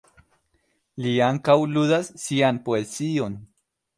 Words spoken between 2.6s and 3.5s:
poezion.